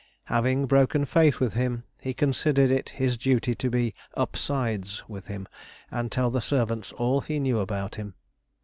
Having 0.33 0.65
broken 0.65 1.05
faith 1.05 1.39
with 1.39 1.53
him, 1.53 1.83
he 1.99 2.11
considered 2.11 2.71
it 2.71 2.89
his 2.89 3.17
duty 3.17 3.53
to 3.53 3.69
be 3.69 3.93
'upsides' 4.17 5.03
with 5.07 5.27
him, 5.27 5.47
and 5.91 6.11
tell 6.11 6.31
the 6.31 6.41
servants 6.41 6.91
all 6.93 7.21
he 7.21 7.39
knew 7.39 7.59
about 7.59 7.97
him. 7.97 8.15